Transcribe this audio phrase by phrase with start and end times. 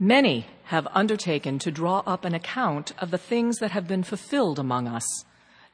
[0.00, 4.60] Many have undertaken to draw up an account of the things that have been fulfilled
[4.60, 5.24] among us,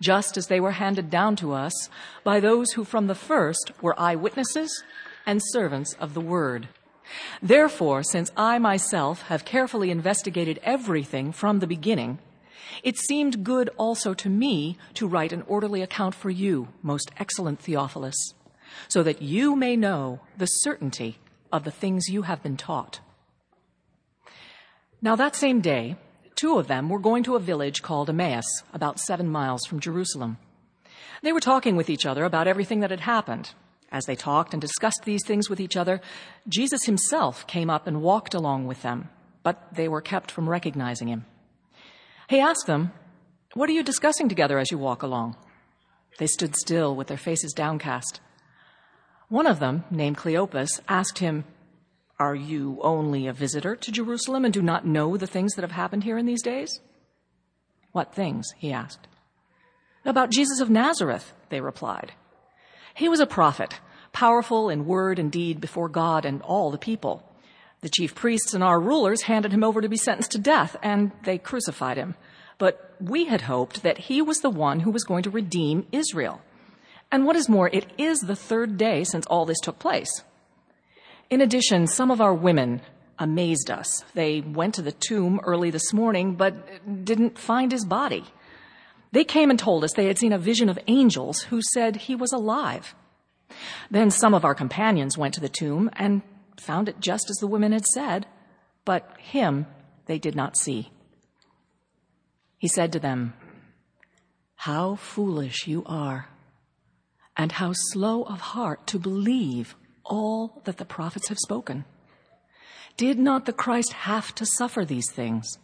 [0.00, 1.90] just as they were handed down to us
[2.22, 4.82] by those who from the first were eyewitnesses
[5.26, 6.68] and servants of the word.
[7.42, 12.18] Therefore, since I myself have carefully investigated everything from the beginning,
[12.82, 17.60] it seemed good also to me to write an orderly account for you, most excellent
[17.60, 18.32] Theophilus,
[18.88, 21.18] so that you may know the certainty
[21.52, 23.00] of the things you have been taught.
[25.04, 25.96] Now, that same day,
[26.34, 30.38] two of them were going to a village called Emmaus, about seven miles from Jerusalem.
[31.22, 33.50] They were talking with each other about everything that had happened.
[33.92, 36.00] As they talked and discussed these things with each other,
[36.48, 39.10] Jesus himself came up and walked along with them,
[39.42, 41.26] but they were kept from recognizing him.
[42.30, 42.90] He asked them,
[43.52, 45.36] What are you discussing together as you walk along?
[46.18, 48.22] They stood still with their faces downcast.
[49.28, 51.44] One of them, named Cleopas, asked him,
[52.18, 55.72] Are you only a visitor to Jerusalem and do not know the things that have
[55.72, 56.80] happened here in these days?
[57.92, 58.46] What things?
[58.56, 59.08] he asked.
[60.04, 62.12] About Jesus of Nazareth, they replied.
[62.94, 63.80] He was a prophet,
[64.12, 67.28] powerful in word and deed before God and all the people.
[67.80, 71.10] The chief priests and our rulers handed him over to be sentenced to death, and
[71.24, 72.14] they crucified him.
[72.58, 76.40] But we had hoped that he was the one who was going to redeem Israel.
[77.10, 80.22] And what is more, it is the third day since all this took place.
[81.34, 82.80] In addition, some of our women
[83.18, 84.04] amazed us.
[84.14, 86.54] They went to the tomb early this morning, but
[87.04, 88.22] didn't find his body.
[89.10, 92.14] They came and told us they had seen a vision of angels who said he
[92.14, 92.94] was alive.
[93.90, 96.22] Then some of our companions went to the tomb and
[96.56, 98.28] found it just as the women had said,
[98.84, 99.66] but him
[100.06, 100.92] they did not see.
[102.58, 103.34] He said to them,
[104.54, 106.28] How foolish you are,
[107.36, 109.74] and how slow of heart to believe
[110.04, 111.84] all that the prophets have spoken.
[112.96, 115.58] Did not the Christ have to suffer these things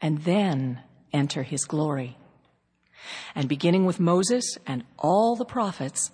[0.00, 0.80] and then
[1.12, 2.16] enter his glory?
[3.34, 6.10] And beginning with Moses and all the prophets,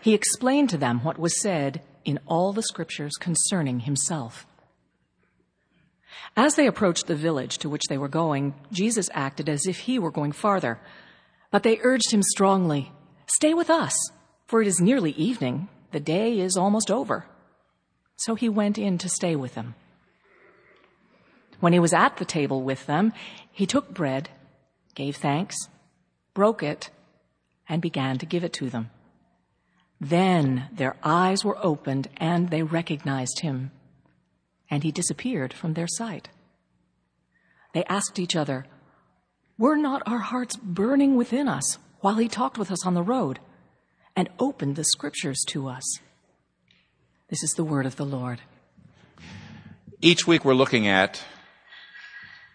[0.00, 4.46] he explained to them what was said in all the scriptures concerning himself.
[6.36, 9.98] As they approached the village to which they were going, Jesus acted as if he
[9.98, 10.80] were going farther.
[11.50, 12.92] But they urged him strongly,
[13.26, 13.94] Stay with us,
[14.46, 15.68] for it is nearly evening.
[15.94, 17.24] The day is almost over.
[18.16, 19.76] So he went in to stay with them.
[21.60, 23.12] When he was at the table with them,
[23.52, 24.28] he took bread,
[24.96, 25.54] gave thanks,
[26.34, 26.90] broke it,
[27.68, 28.90] and began to give it to them.
[30.00, 33.70] Then their eyes were opened and they recognized him,
[34.68, 36.28] and he disappeared from their sight.
[37.72, 38.66] They asked each other,
[39.56, 43.38] Were not our hearts burning within us while he talked with us on the road
[44.16, 46.00] and opened the scriptures to us?
[47.28, 48.40] This is the word of the Lord.
[50.00, 51.22] Each week we're looking at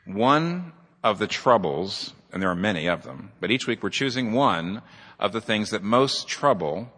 [0.05, 4.33] one of the troubles and there are many of them, but each week we're choosing
[4.33, 4.81] one
[5.19, 6.91] of the things that most trouble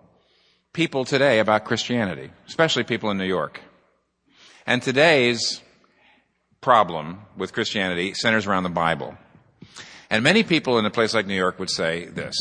[0.74, 3.62] people today about Christianity, especially people in New York.
[4.66, 5.62] And today's
[6.62, 9.18] problem with Christianity centers around the Bible.
[10.10, 12.36] And many people in a place like New York would say this.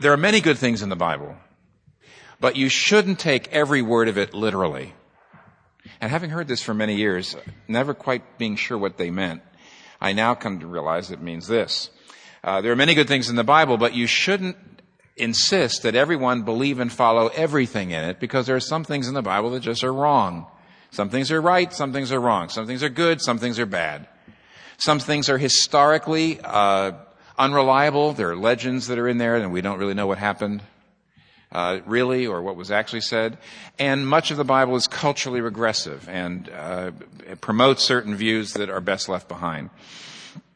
[0.00, 1.36] There are many good things in the Bible,
[2.40, 4.92] but you shouldn't take every word of it literally.
[6.00, 7.36] And having heard this for many years,
[7.68, 9.42] never quite being sure what they meant,
[10.00, 11.90] I now come to realize it means this.
[12.42, 14.56] Uh, there are many good things in the Bible, but you shouldn't
[15.16, 19.14] insist that everyone believe and follow everything in it because there are some things in
[19.14, 20.46] the Bible that just are wrong.
[20.90, 22.48] Some things are right, some things are wrong.
[22.48, 24.08] Some things are good, some things are bad.
[24.76, 26.92] Some things are historically uh,
[27.38, 28.12] unreliable.
[28.12, 30.62] There are legends that are in there, and we don't really know what happened.
[31.52, 33.38] Uh, really, or what was actually said.
[33.78, 36.90] And much of the Bible is culturally regressive and uh,
[37.40, 39.70] promotes certain views that are best left behind.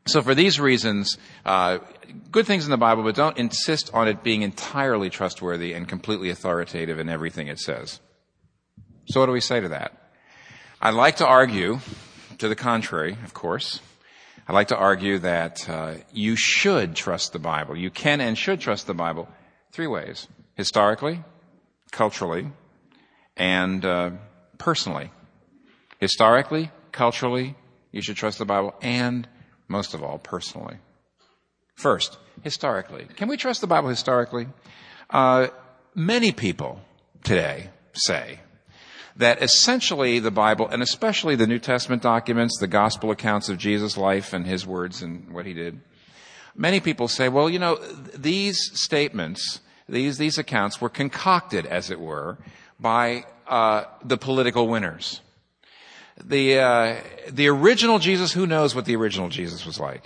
[0.09, 1.79] So for these reasons, uh,
[2.33, 6.31] good things in the Bible, but don't insist on it being entirely trustworthy and completely
[6.31, 8.01] authoritative in everything it says.
[9.07, 9.93] So what do we say to that?
[10.81, 11.79] I'd like to argue
[12.39, 13.81] to the contrary, of course.
[14.49, 17.77] I'd like to argue that uh, you should trust the Bible.
[17.77, 19.29] You can and should trust the Bible
[19.73, 21.23] three ways historically,
[21.91, 22.51] culturally,
[23.37, 24.11] and uh,
[24.57, 25.11] personally.
[26.01, 27.57] Historically, culturally,
[27.93, 29.29] you should trust the Bible, and
[29.69, 30.79] most of all, personally.
[31.75, 33.07] First, historically.
[33.17, 34.47] Can we trust the Bible historically?
[35.11, 35.49] Uh,
[35.95, 36.81] many people
[37.23, 38.41] today say
[39.19, 43.97] that essentially the Bible, and especially the New Testament documents, the gospel accounts of Jesus'
[43.97, 45.81] life and his words and what he did,
[46.57, 47.77] many people say, well, you know,
[48.15, 52.39] these statements these, these accounts were concocted, as it were,
[52.79, 55.23] by uh, the political winners.
[56.23, 56.97] the, uh,
[57.31, 60.05] the original Jesus, who knows what the original Jesus was like?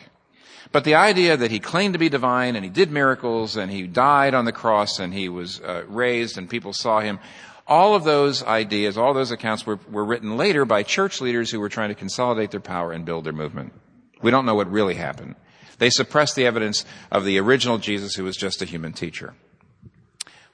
[0.70, 3.87] But the idea that he claimed to be divine and he did miracles and he
[3.87, 7.19] died on the cross and he was uh, raised and people saw him,
[7.67, 11.61] all of those ideas, all those accounts were, were written later by church leaders who
[11.61, 13.73] were trying to consolidate their power and build their movement.
[14.20, 15.37] We don't know what really happened.
[15.79, 19.35] They suppressed the evidence of the original Jesus who was just a human teacher.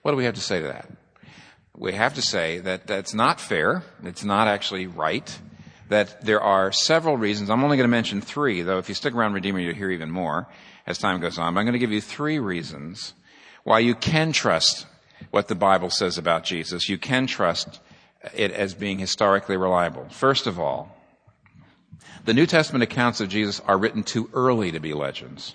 [0.02, 0.88] What do we have to say to that?
[1.76, 3.84] We have to say that that's not fair.
[4.02, 5.38] It's not actually right.
[5.88, 7.50] That there are several reasons.
[7.50, 10.10] I'm only going to mention three, though if you stick around Redeemer, you'll hear even
[10.10, 10.48] more
[10.86, 11.54] as time goes on.
[11.54, 13.14] But I'm going to give you three reasons
[13.64, 14.86] why you can trust
[15.30, 16.88] what the Bible says about Jesus.
[16.88, 17.80] You can trust
[18.34, 20.08] it as being historically reliable.
[20.10, 20.96] First of all,
[22.24, 25.54] the New Testament accounts of Jesus are written too early to be legends.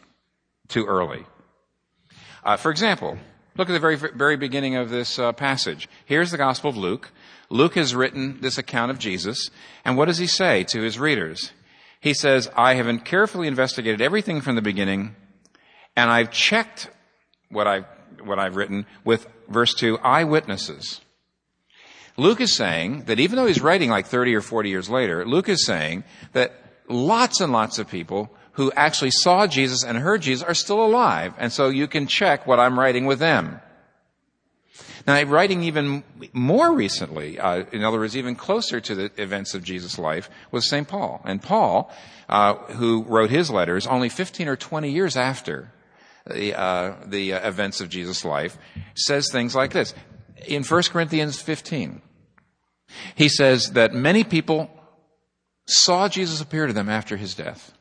[0.68, 1.25] Too early.
[2.44, 3.18] Uh, for example,
[3.57, 5.88] look at the very, very beginning of this uh, passage.
[6.06, 7.12] Here's the Gospel of Luke.
[7.50, 9.50] Luke has written this account of Jesus,
[9.86, 11.51] and what does he say to his readers?
[12.00, 15.16] He says, I have carefully investigated everything from the beginning,
[15.95, 16.89] and I've checked
[17.50, 17.86] what I've,
[18.25, 21.02] what I've written with verse 2, eyewitnesses.
[22.18, 25.50] Luke is saying that even though he's writing like 30 or 40 years later, Luke
[25.50, 26.04] is saying
[26.34, 26.54] that
[26.88, 31.34] lots and lots of people who actually saw Jesus and heard Jesus are still alive.
[31.38, 33.60] And so you can check what I'm writing with them.
[35.06, 39.64] Now, writing even more recently, uh, in other words, even closer to the events of
[39.64, 40.88] Jesus' life, was St.
[40.88, 41.22] Paul.
[41.26, 41.92] And Paul,
[42.30, 45.74] uh, who wrote his letters only 15 or 20 years after
[46.28, 48.58] the, uh, the uh, events of Jesus' life,
[48.96, 49.94] says things like this.
[50.48, 52.02] In 1 Corinthians 15,
[53.16, 54.70] he says that many people
[55.66, 57.74] saw Jesus appear to them after his death.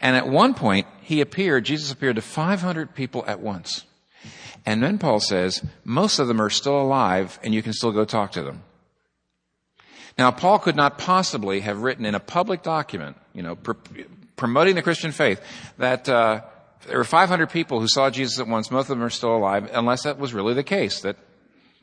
[0.00, 3.84] And at one point, he appeared, Jesus appeared to 500 people at once.
[4.66, 8.04] And then Paul says, most of them are still alive and you can still go
[8.04, 8.62] talk to them.
[10.16, 13.72] Now, Paul could not possibly have written in a public document, you know, pr-
[14.36, 15.40] promoting the Christian faith,
[15.78, 16.42] that uh,
[16.86, 18.70] there were 500 people who saw Jesus at once.
[18.70, 21.16] Most of them are still alive, unless that was really the case, that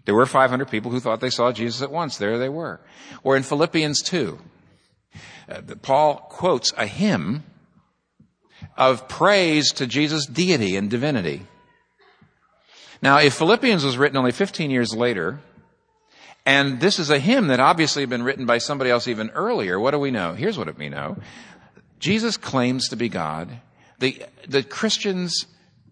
[0.05, 2.17] there were 500 people who thought they saw Jesus at once.
[2.17, 2.79] There they were.
[3.23, 4.39] Or in Philippians 2,
[5.49, 7.43] uh, Paul quotes a hymn
[8.77, 11.45] of praise to Jesus' deity and divinity.
[13.01, 15.39] Now, if Philippians was written only 15 years later,
[16.45, 19.79] and this is a hymn that obviously had been written by somebody else even earlier,
[19.79, 20.33] what do we know?
[20.33, 21.17] Here's what we know.
[21.99, 23.59] Jesus claims to be God.
[24.01, 25.45] The, the Christians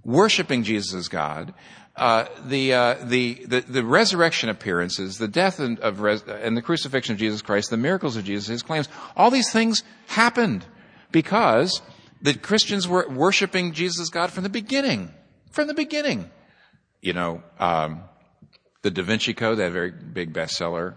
[0.03, 1.53] worshiping Jesus as God,
[1.95, 6.61] uh, the, uh, the, the, the, resurrection appearances, the death and, of res- and the
[6.61, 10.65] crucifixion of Jesus Christ, the miracles of Jesus, his claims, all these things happened
[11.11, 11.81] because
[12.21, 15.13] the Christians were worshiping Jesus as God from the beginning.
[15.51, 16.29] From the beginning
[17.01, 18.01] you know, um,
[18.81, 20.95] the Da Vinci Code, that very big bestseller,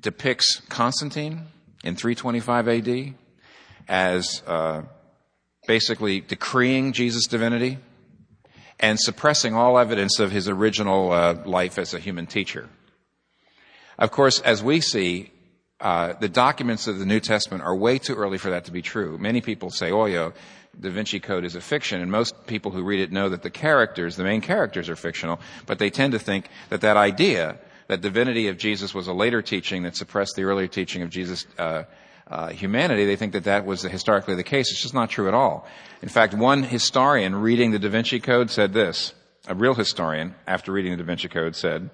[0.00, 1.46] depicts Constantine
[1.82, 3.14] in 325 AD
[3.88, 4.82] as uh,
[5.68, 7.76] basically decreeing Jesus' divinity
[8.80, 12.68] and suppressing all evidence of his original uh, life as a human teacher.
[13.98, 15.30] Of course, as we see,
[15.78, 18.80] uh, the documents of the New Testament are way too early for that to be
[18.80, 19.18] true.
[19.18, 20.30] Many people say, oh, yeah,
[20.80, 23.50] Da Vinci Code is a fiction, and most people who read it know that the
[23.50, 28.00] characters, the main characters are fictional, but they tend to think that that idea, that
[28.00, 31.82] divinity of Jesus was a later teaching that suppressed the earlier teaching of Jesus' uh,
[32.30, 34.70] uh, humanity, they think that that was historically the case.
[34.70, 35.66] It's just not true at all.
[36.02, 39.14] In fact, one historian reading the Da Vinci Code said this,
[39.46, 41.90] a real historian, after reading the Da Vinci Code, said,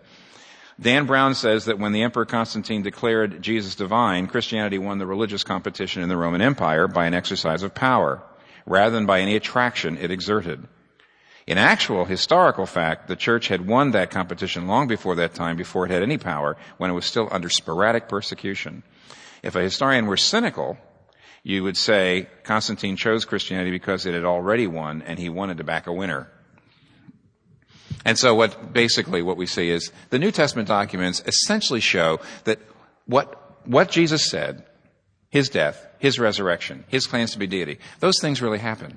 [0.80, 5.44] Dan Brown says that when the Emperor Constantine declared Jesus divine, Christianity won the religious
[5.44, 8.22] competition in the Roman Empire by an exercise of power
[8.66, 10.66] rather than by any attraction it exerted.
[11.46, 15.84] In actual historical fact, the church had won that competition long before that time, before
[15.84, 18.82] it had any power, when it was still under sporadic persecution.
[19.44, 20.78] If a historian were cynical,
[21.42, 25.64] you would say Constantine chose Christianity because it had already won and he wanted to
[25.64, 26.30] back a winner.
[28.06, 32.58] And so what basically what we see is the New Testament documents essentially show that
[33.04, 34.64] what, what Jesus said
[35.28, 37.80] his death, his resurrection, his claims to be deity.
[37.98, 38.96] Those things really happen.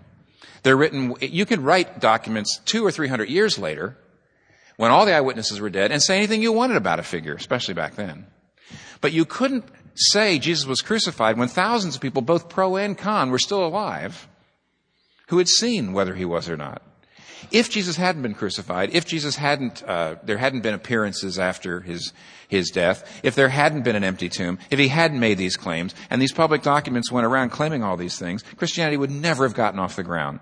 [0.62, 3.98] They're written, you could write documents two or three hundred years later,
[4.76, 7.74] when all the eyewitnesses were dead, and say anything you wanted about a figure, especially
[7.74, 8.28] back then.
[9.02, 9.66] But you couldn't
[10.00, 14.28] say Jesus was crucified when thousands of people, both pro and con, were still alive,
[15.28, 16.82] who had seen whether he was or not.
[17.52, 22.12] If Jesus hadn't been crucified, if Jesus hadn't, uh, there hadn't been appearances after his,
[22.48, 25.94] his death, if there hadn't been an empty tomb, if he hadn't made these claims,
[26.10, 29.80] and these public documents went around claiming all these things, Christianity would never have gotten
[29.80, 30.40] off the ground.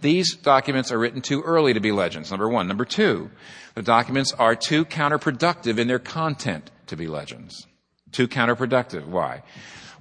[0.00, 2.68] These documents are written too early to be legends, number one.
[2.68, 3.30] Number two,
[3.74, 7.66] the documents are too counterproductive in their content to be legends.
[8.12, 9.06] Too counterproductive.
[9.06, 9.42] Why?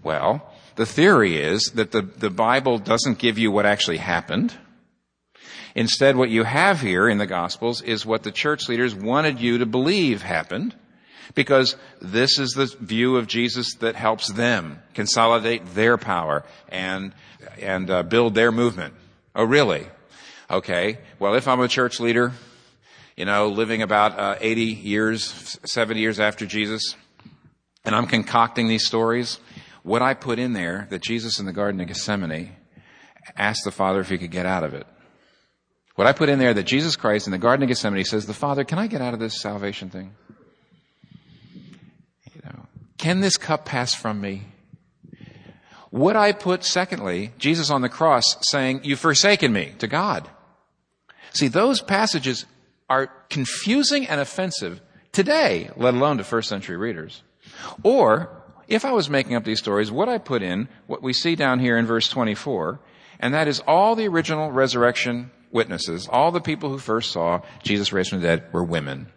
[0.03, 4.53] Well, the theory is that the, the Bible doesn't give you what actually happened.
[5.75, 9.59] Instead, what you have here in the Gospels is what the church leaders wanted you
[9.59, 10.75] to believe happened
[11.35, 17.13] because this is the view of Jesus that helps them consolidate their power and,
[17.59, 18.93] and uh, build their movement.
[19.35, 19.85] Oh, really?
[20.49, 20.99] Okay.
[21.19, 22.31] Well, if I'm a church leader,
[23.15, 26.95] you know, living about uh, 80 years, 70 years after Jesus,
[27.87, 29.39] and I'm concocting these stories,
[29.81, 32.51] what I put in there that Jesus in the Garden of Gethsemane
[33.37, 34.85] asked the Father if he could get out of it.
[35.95, 38.33] What I put in there that Jesus Christ in the Garden of Gethsemane says, the
[38.33, 40.13] Father, can I get out of this salvation thing?
[42.35, 42.67] You know,
[42.97, 44.43] can this cup pass from me?
[45.91, 50.29] Would I put, secondly, Jesus on the cross saying, You've forsaken me to God?
[51.31, 52.45] See, those passages
[52.89, 54.81] are confusing and offensive
[55.13, 57.23] today, let alone to first century readers.
[57.83, 58.29] Or,
[58.67, 61.59] if I was making up these stories, would I put in what we see down
[61.59, 62.79] here in verse 24,
[63.19, 67.93] and that is all the original resurrection witnesses, all the people who first saw Jesus
[67.93, 69.07] raised from the dead were women.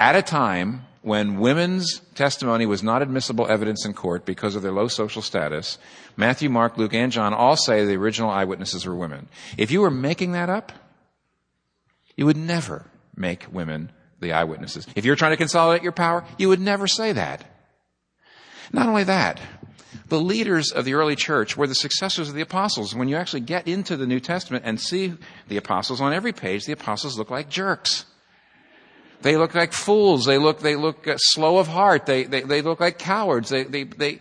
[0.00, 4.72] At a time when women's testimony was not admissible evidence in court because of their
[4.72, 5.78] low social status,
[6.16, 9.28] Matthew, Mark, Luke, and John all say the original eyewitnesses were women.
[9.56, 10.72] If you were making that up,
[12.16, 12.86] you would never
[13.16, 14.86] make women the eyewitnesses.
[14.94, 17.44] If you're trying to consolidate your power, you would never say that.
[18.72, 19.40] Not only that,
[20.08, 22.94] the leaders of the early church were the successors of the apostles.
[22.94, 25.14] When you actually get into the New Testament and see
[25.48, 28.06] the apostles on every page, the apostles look like jerks.
[29.22, 30.24] They look like fools.
[30.24, 32.06] They look, they look uh, slow of heart.
[32.06, 33.48] They, they, they look like cowards.
[33.48, 34.20] They, they, they,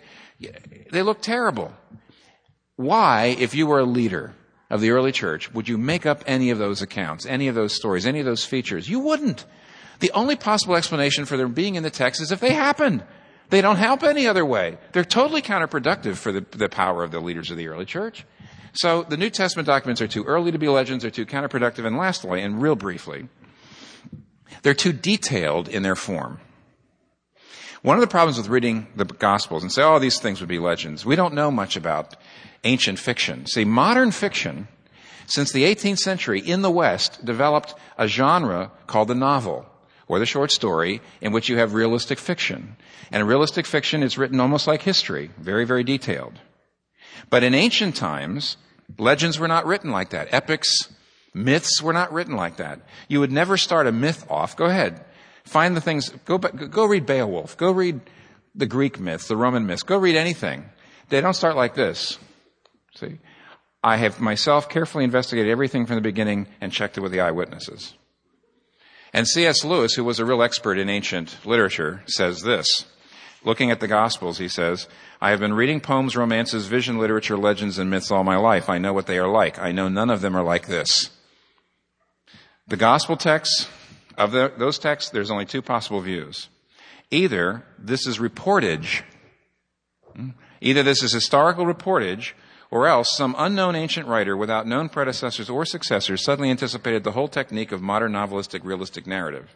[0.92, 1.74] they look terrible.
[2.76, 4.34] Why, if you were a leader
[4.70, 7.74] of the early church, would you make up any of those accounts, any of those
[7.74, 8.90] stories, any of those features?
[8.90, 9.46] You wouldn't.
[10.00, 13.04] The only possible explanation for them being in the text is if they happened.
[13.50, 14.78] They don't help any other way.
[14.92, 18.26] They're totally counterproductive for the, the power of the leaders of the early church.
[18.74, 21.98] So the New Testament documents are too early to be legends, they're too counterproductive, and
[21.98, 23.30] lastly, and real briefly,
[24.62, 26.40] they're too detailed in their form.
[27.82, 30.60] One of the problems with reading the Gospels and say, oh, these things would be
[30.60, 32.16] legends, we don't know much about
[32.66, 33.46] ancient fiction.
[33.46, 34.68] See, modern fiction,
[35.26, 39.66] since the 18th century in the West, developed a genre called the novel
[40.08, 42.76] or the short story in which you have realistic fiction.
[43.12, 46.40] And realistic fiction is written almost like history, very, very detailed.
[47.30, 48.58] But in ancient times,
[48.98, 50.30] legends were not written like that.
[50.32, 50.90] Epics,
[51.38, 52.82] Myths were not written like that.
[53.08, 54.58] You would never start a myth off.
[54.58, 55.06] Go ahead.
[55.44, 57.56] Find the things, go, go read Beowulf.
[57.58, 58.02] Go read
[58.56, 59.84] the Greek myths, the Roman myths.
[59.84, 60.66] Go read anything.
[61.10, 62.18] They don't start like this.
[62.96, 63.20] See?
[63.84, 67.94] I have myself carefully investigated everything from the beginning and checked it with the eyewitnesses.
[69.18, 69.66] And C.S.
[69.66, 72.86] Lewis, who was a real expert in ancient literature, says this.
[73.44, 74.88] Looking at the Gospels, he says,
[75.20, 78.70] I have been reading poems, romances, vision literature, legends, and myths all my life.
[78.70, 79.58] I know what they are like.
[79.58, 81.10] I know none of them are like this.
[82.68, 83.68] The gospel texts,
[84.20, 86.48] of the, those texts, there's only two possible views.
[87.10, 89.02] Either this is reportage,
[90.16, 90.30] hmm,
[90.62, 92.34] either this is historical reportage,
[92.70, 97.28] or else some unknown ancient writer without known predecessors or successors suddenly anticipated the whole
[97.28, 99.56] technique of modern novelistic realistic narrative.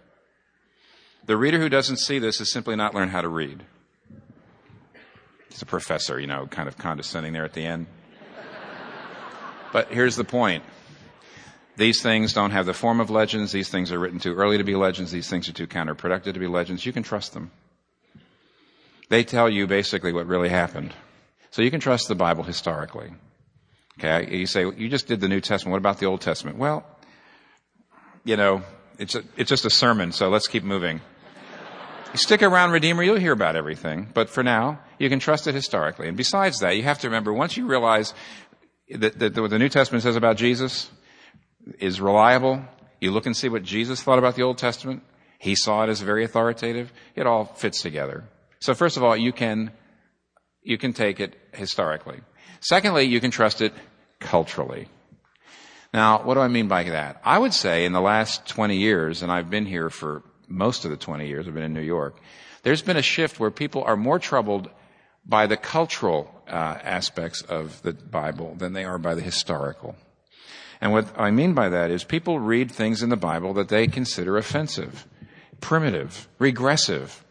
[1.25, 3.63] The reader who doesn't see this has simply not learned how to read.
[5.49, 7.87] It's a professor, you know, kind of condescending there at the end.
[9.73, 10.63] But here's the point.
[11.77, 13.51] These things don't have the form of legends.
[13.51, 15.11] These things are written too early to be legends.
[15.11, 16.85] These things are too counterproductive to be legends.
[16.85, 17.51] You can trust them.
[19.09, 20.93] They tell you basically what really happened.
[21.51, 23.13] So you can trust the Bible historically.
[23.99, 25.71] Okay, you say, you just did the New Testament.
[25.71, 26.57] What about the Old Testament?
[26.57, 26.85] Well,
[28.23, 28.63] you know,
[28.97, 31.01] it's, a, it's just a sermon, so let's keep moving.
[32.11, 34.09] You stick around Redeemer, you'll hear about everything.
[34.13, 36.07] But for now, you can trust it historically.
[36.07, 38.13] And besides that, you have to remember, once you realize
[38.89, 40.89] that, that what the New Testament says about Jesus,
[41.79, 42.63] is reliable.
[42.99, 45.03] You look and see what Jesus thought about the Old Testament.
[45.39, 46.91] He saw it as very authoritative.
[47.15, 48.25] It all fits together.
[48.59, 49.71] So first of all, you can,
[50.63, 52.19] you can take it historically.
[52.59, 53.73] Secondly, you can trust it
[54.19, 54.87] culturally.
[55.93, 57.21] Now, what do I mean by that?
[57.25, 60.91] I would say in the last 20 years, and I've been here for most of
[60.91, 62.15] the 20 years, I've been in New York,
[62.63, 64.69] there's been a shift where people are more troubled
[65.25, 69.95] by the cultural uh, aspects of the Bible than they are by the historical.
[70.79, 73.87] And what I mean by that is people read things in the Bible that they
[73.87, 75.07] consider offensive,
[75.59, 77.23] primitive, regressive.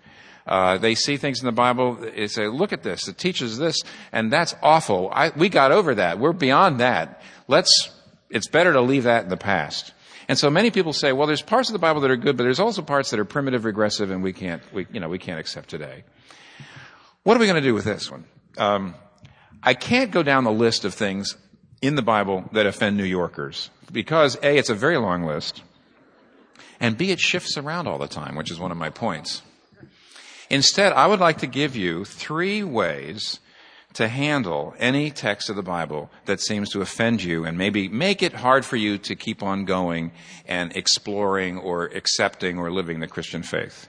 [0.46, 3.82] Uh, they see things in the Bible, they say, look at this, it teaches this,
[4.10, 5.10] and that's awful.
[5.12, 6.18] I, we got over that.
[6.18, 7.22] We're beyond that.
[7.46, 7.90] Let's,
[8.30, 9.92] it's better to leave that in the past.
[10.28, 12.44] And so many people say, well, there's parts of the Bible that are good, but
[12.44, 15.40] there's also parts that are primitive, regressive, and we can't, we, you know, we can't
[15.40, 16.04] accept today.
[17.22, 18.24] What are we going to do with this one?
[18.56, 18.94] Um,
[19.62, 21.36] I can't go down the list of things
[21.82, 25.62] in the Bible that offend New Yorkers because A, it's a very long list,
[26.78, 29.42] and B, it shifts around all the time, which is one of my points.
[30.50, 33.38] Instead, I would like to give you three ways
[33.92, 38.22] to handle any text of the Bible that seems to offend you and maybe make
[38.22, 40.12] it hard for you to keep on going
[40.46, 43.88] and exploring or accepting or living the Christian faith.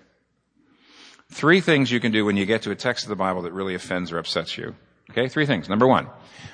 [1.32, 3.54] Three things you can do when you get to a text of the Bible that
[3.54, 4.76] really offends or upsets you.
[5.12, 5.70] Okay, three things.
[5.70, 6.08] Number one,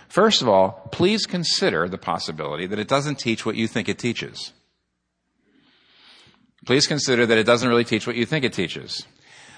[0.08, 4.00] first of all, please consider the possibility that it doesn't teach what you think it
[4.00, 4.54] teaches.
[6.66, 9.06] Please consider that it doesn't really teach what you think it teaches.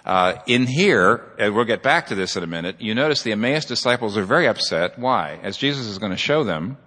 [0.05, 3.31] Uh, in here, and we'll get back to this in a minute, you notice the
[3.31, 4.97] Emmaus disciples are very upset.
[4.97, 5.39] Why?
[5.43, 6.77] As Jesus is going to show them,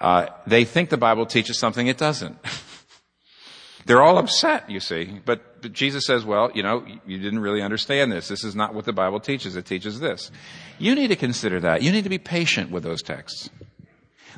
[0.00, 2.36] uh, they think the Bible teaches something it doesn't.
[3.86, 5.20] They're all upset, you see.
[5.24, 8.26] But, but Jesus says, well, you know, you didn't really understand this.
[8.26, 9.54] This is not what the Bible teaches.
[9.54, 10.32] It teaches this.
[10.78, 11.82] You need to consider that.
[11.82, 13.48] You need to be patient with those texts.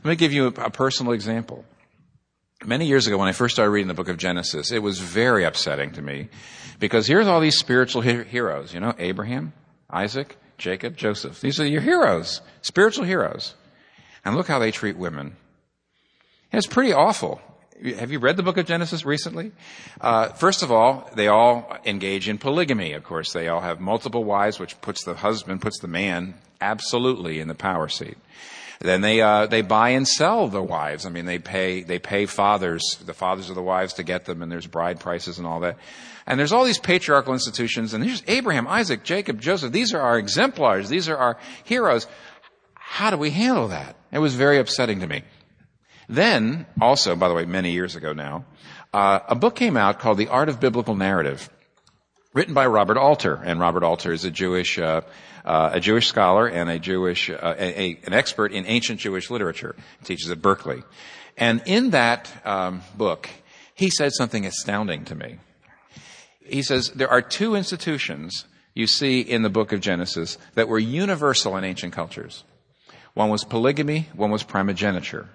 [0.05, 1.65] Let me give you a, a personal example.
[2.65, 5.45] Many years ago, when I first started reading the book of Genesis, it was very
[5.45, 6.29] upsetting to me
[6.81, 9.53] because here's all these spiritual heroes, you know, Abraham,
[9.89, 11.41] Isaac, Jacob, Joseph.
[11.41, 13.55] These are your heroes, spiritual heroes.
[14.25, 15.37] And look how they treat women.
[16.53, 17.41] It's pretty awful.
[17.97, 19.53] Have you read the book of Genesis recently?
[20.01, 22.93] Uh, first of all, they all engage in polygamy.
[22.93, 27.39] Of course, they all have multiple wives, which puts the husband, puts the man absolutely
[27.39, 28.19] in the power seat.
[28.81, 31.05] Then they uh, they buy and sell the wives.
[31.05, 34.41] I mean, they pay they pay fathers, the fathers of the wives, to get them,
[34.41, 35.79] and there's bride prices and all that.
[36.27, 39.73] And there's all these patriarchal institutions, and here's Abraham, Isaac, Jacob, Joseph.
[39.73, 40.89] These are our exemplars.
[40.89, 42.07] These are our heroes.
[42.75, 43.97] How do we handle that?
[44.13, 45.23] It was very upsetting to me.
[46.09, 48.45] Then, also, by the way, many years ago now,
[48.95, 51.51] uh, a book came out called The Art of Biblical Narrative,
[52.33, 53.35] written by Robert Alter.
[53.35, 55.03] And Robert Alter is a Jewish, uh,
[55.45, 59.31] uh, a Jewish scholar and a Jewish, uh, a, a, an expert in ancient Jewish
[59.31, 59.75] literature.
[60.01, 60.83] He teaches at Berkeley.
[61.37, 63.29] And in that um, book,
[63.75, 65.39] he said something astounding to me.
[66.45, 70.79] He says there are two institutions you see in the book of Genesis that were
[70.79, 72.45] universal in ancient cultures.
[73.15, 75.29] One was polygamy, one was primogeniture.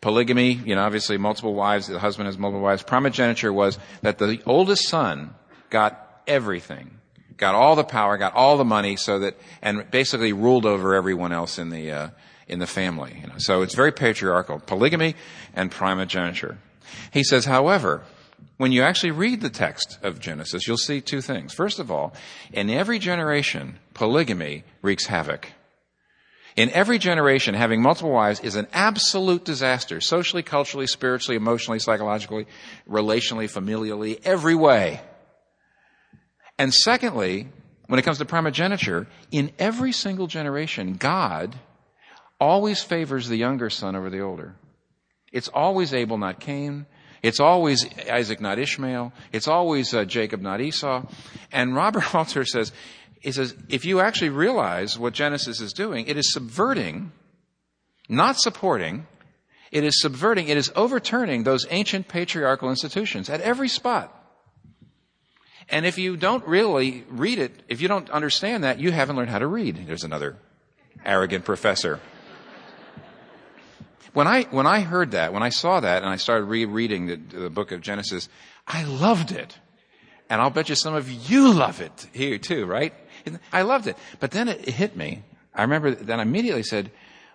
[0.00, 2.82] Polygamy, you know, obviously multiple wives, the husband has multiple wives.
[2.82, 5.34] Primogeniture was that the oldest son
[5.68, 6.98] got everything,
[7.36, 11.32] got all the power, got all the money, so that, and basically ruled over everyone
[11.32, 12.08] else in the, uh,
[12.48, 13.18] in the family.
[13.20, 13.38] You know.
[13.38, 14.60] So it's very patriarchal.
[14.60, 15.16] Polygamy
[15.54, 16.56] and primogeniture.
[17.12, 18.02] He says, however,
[18.56, 21.52] when you actually read the text of Genesis, you'll see two things.
[21.52, 22.14] First of all,
[22.52, 25.48] in every generation, polygamy wreaks havoc.
[26.56, 32.46] In every generation, having multiple wives is an absolute disaster, socially, culturally, spiritually, emotionally, psychologically,
[32.88, 35.00] relationally, familially, every way.
[36.58, 37.48] And secondly,
[37.86, 41.56] when it comes to primogeniture, in every single generation, God
[42.40, 44.56] always favors the younger son over the older.
[45.32, 46.86] It's always Abel, not Cain.
[47.22, 49.12] It's always Isaac, not Ishmael.
[49.32, 51.04] It's always uh, Jacob, not Esau.
[51.52, 52.72] And Robert Alter says,
[53.20, 57.12] he says, if you actually realize what Genesis is doing, it is subverting,
[58.08, 59.06] not supporting,
[59.70, 64.16] it is subverting, it is overturning those ancient patriarchal institutions at every spot.
[65.68, 69.30] And if you don't really read it, if you don't understand that, you haven't learned
[69.30, 69.86] how to read.
[69.86, 70.36] There's another
[71.04, 72.00] arrogant professor.
[74.12, 77.16] When I, when I heard that, when I saw that, and I started rereading the,
[77.16, 78.28] the book of Genesis,
[78.66, 79.56] I loved it.
[80.28, 82.92] And I'll bet you some of you love it here too, right?
[83.52, 83.96] I loved it.
[84.18, 85.22] But then it hit me.
[85.54, 86.90] I remember then I immediately said,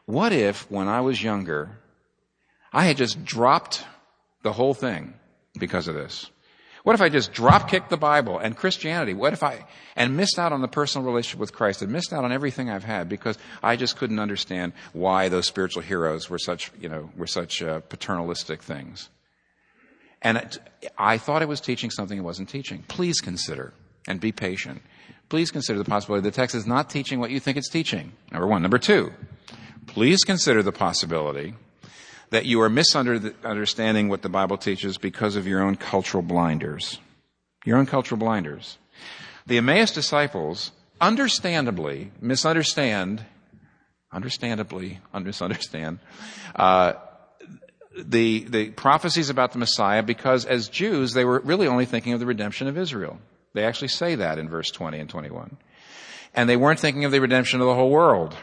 [0.06, 1.78] what if when I was younger,
[2.72, 3.84] I had just dropped
[4.44, 5.14] the whole thing
[5.58, 6.30] because of this?
[6.84, 9.16] What if I just drop kicked the Bible and Christianity?
[9.16, 12.24] What if I, and missed out on the personal relationship with Christ and missed out
[12.24, 16.72] on everything I've had because I just couldn't understand why those spiritual heroes were such,
[16.80, 19.10] you know, were such uh, paternalistic things.
[20.22, 20.60] And it,
[20.96, 22.84] I thought it was teaching something it wasn't teaching.
[22.88, 23.74] Please consider
[24.08, 24.84] and be patient
[25.30, 28.14] please consider the possibility the text is not teaching what you think it's teaching.
[28.32, 28.62] Number one.
[28.62, 29.12] Number two,
[29.88, 31.56] please consider the possibility
[32.30, 37.00] that you are misunderstanding what the Bible teaches because of your own cultural blinders.
[37.66, 38.78] Your own cultural blinders.
[39.48, 43.24] The Emmaus disciples understandably misunderstand,
[44.12, 46.00] understandably misunderstand,
[46.56, 46.94] uh,
[47.98, 52.20] the, the prophecies about the Messiah because as Jews, they were really only thinking of
[52.20, 53.20] the redemption of Israel.
[53.56, 55.56] They actually say that in verse 20 and 21.
[56.34, 58.36] And they weren't thinking of the redemption of the whole world.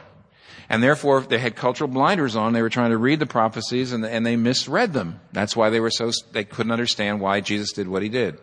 [0.70, 2.54] And therefore, they had cultural blinders on.
[2.54, 5.20] They were trying to read the prophecies and, and they misread them.
[5.32, 8.38] That's why they were so, they couldn't understand why Jesus did what he did.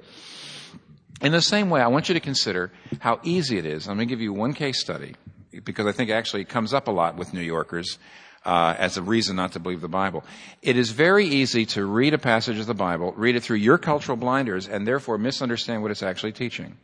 [1.22, 3.88] In the same way, I want you to consider how easy it is.
[3.90, 5.16] I'm going to give you one case study
[5.64, 7.98] because I think actually it comes up a lot with New Yorkers
[8.46, 10.24] uh, as a reason not to believe the Bible.
[10.62, 13.78] It is very easy to read a passage of the Bible, read it through your
[13.78, 16.78] cultural blinders, and therefore misunderstand what it's actually teaching.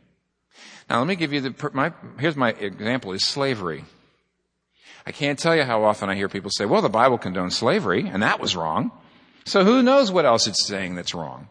[0.88, 3.84] Now, let me give you the my here's my example: is slavery.
[5.06, 8.06] I can't tell you how often I hear people say, "Well, the Bible condones slavery,
[8.06, 8.92] and that was wrong."
[9.44, 11.48] So who knows what else it's saying that's wrong?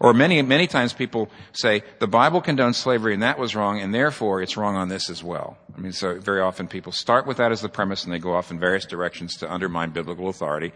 [0.00, 3.92] Or many, many times people say, the Bible condones slavery and that was wrong and
[3.92, 5.58] therefore it's wrong on this as well.
[5.76, 8.34] I mean, so very often people start with that as the premise and they go
[8.34, 10.72] off in various directions to undermine biblical authority.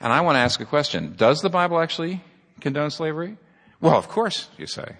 [0.00, 1.14] And I want to ask a question.
[1.16, 2.22] Does the Bible actually
[2.60, 3.36] condone slavery?
[3.80, 4.96] Well, of course, you say.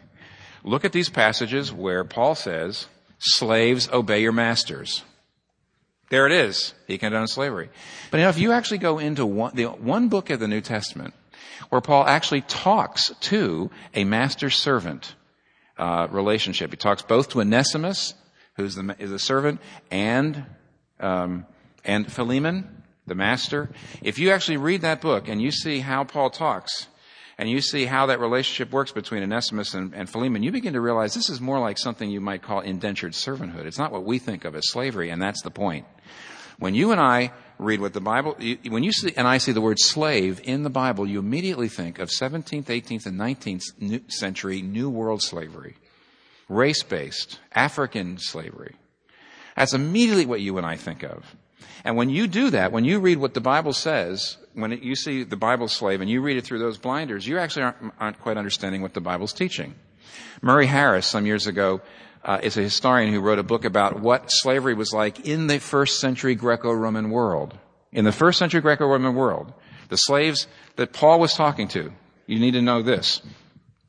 [0.63, 2.87] Look at these passages where Paul says,
[3.19, 5.03] slaves obey your masters.
[6.11, 6.75] There it is.
[6.87, 7.71] He condones slavery.
[8.11, 10.61] But you know, if you actually go into one, the, one book of the New
[10.61, 11.15] Testament
[11.69, 15.15] where Paul actually talks to a master servant
[15.79, 16.71] uh, relationship.
[16.71, 18.15] He talks both to Onesimus,
[18.57, 20.45] who's the, is a servant, and
[21.01, 21.47] um,
[21.85, 23.71] and Philemon, the master.
[24.03, 26.87] If you actually read that book and you see how Paul talks,
[27.37, 30.81] and you see how that relationship works between Onesimus and, and Philemon, you begin to
[30.81, 33.67] realize this is more like something you might call indentured servanthood.
[33.67, 35.87] It's not what we think of as slavery, and that's the point.
[36.59, 38.37] When you and I read what the Bible,
[38.69, 41.99] when you see, and I see the word slave in the Bible, you immediately think
[41.99, 45.77] of 17th, 18th, and 19th century New World slavery.
[46.49, 48.75] Race based, African slavery.
[49.57, 51.37] That's immediately what you and I think of.
[51.85, 54.97] And when you do that, when you read what the Bible says, when it, you
[54.97, 58.21] see the Bible slave and you read it through those blinders, you actually aren't, aren't
[58.21, 59.75] quite understanding what the Bible's teaching.
[60.41, 61.81] Murray Harris, some years ago,
[62.25, 65.61] uh, is a historian who wrote a book about what slavery was like in the
[65.61, 67.59] first century Greco-Roman world.
[67.93, 69.53] In the first century Greco-Roman world,
[69.89, 71.93] the slaves that Paul was talking to,
[72.27, 73.21] you need to know this.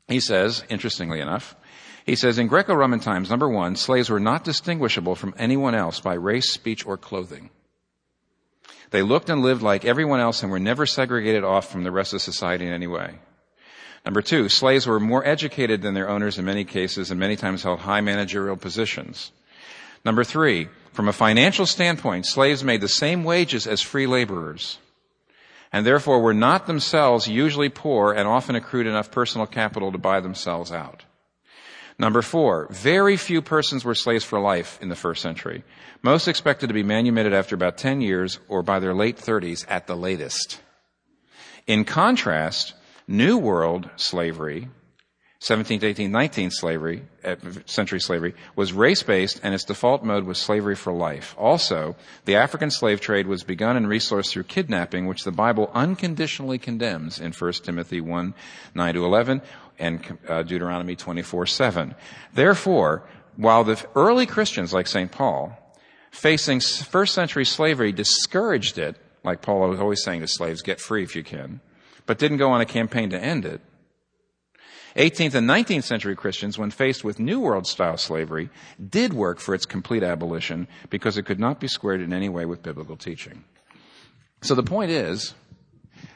[0.06, 1.56] He says, interestingly enough,
[2.04, 6.14] he says, in Greco-Roman times, number one, slaves were not distinguishable from anyone else by
[6.14, 7.50] race, speech, or clothing.
[8.90, 12.14] They looked and lived like everyone else and were never segregated off from the rest
[12.14, 13.18] of society in any way.
[14.06, 17.64] Number two, slaves were more educated than their owners in many cases and many times
[17.64, 19.32] held high managerial positions.
[20.04, 24.78] Number three, from a financial standpoint, slaves made the same wages as free laborers
[25.72, 30.20] and therefore were not themselves usually poor and often accrued enough personal capital to buy
[30.20, 31.04] themselves out.
[31.98, 35.64] Number four, very few persons were slaves for life in the first century.
[36.02, 39.88] Most expected to be manumitted after about 10 years or by their late 30s at
[39.88, 40.60] the latest.
[41.66, 42.74] In contrast,
[43.08, 44.68] New World slavery,
[45.40, 50.74] 17th, 18th, 19th slavery, uh, century slavery, was race-based and its default mode was slavery
[50.74, 51.34] for life.
[51.38, 56.58] Also, the African slave trade was begun and resourced through kidnapping, which the Bible unconditionally
[56.58, 58.34] condemns in 1 Timothy 1,
[58.74, 59.42] 9 to 11
[59.78, 61.94] and uh, Deuteronomy 24, 7.
[62.32, 65.12] Therefore, while the early Christians like St.
[65.12, 65.56] Paul,
[66.10, 71.02] facing first century slavery discouraged it, like Paul was always saying to slaves, get free
[71.02, 71.60] if you can,
[72.06, 73.60] but didn't go on a campaign to end it.
[74.96, 78.48] 18th and 19th century Christians, when faced with New World style slavery,
[78.88, 82.46] did work for its complete abolition because it could not be squared in any way
[82.46, 83.44] with biblical teaching.
[84.40, 85.34] So the point is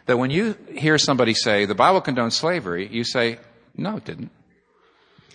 [0.06, 3.38] that when you hear somebody say, the Bible condones slavery, you say,
[3.76, 4.30] no, it didn't.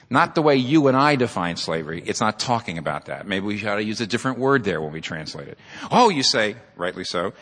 [0.10, 2.02] Not the way you and I define slavery.
[2.06, 3.28] It's not talking about that.
[3.28, 5.58] Maybe we ought to use a different word there when we translate it.
[5.92, 7.34] Oh, you say, rightly so,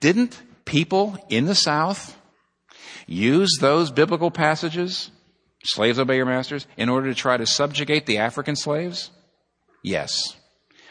[0.00, 2.16] didn't people in the South
[3.06, 5.10] use those biblical passages,
[5.64, 9.10] slaves obey your masters, in order to try to subjugate the African slaves?
[9.82, 10.36] Yes.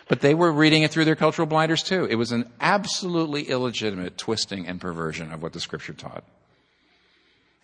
[0.07, 2.05] But they were reading it through their cultural blinders too.
[2.05, 6.23] It was an absolutely illegitimate twisting and perversion of what the scripture taught.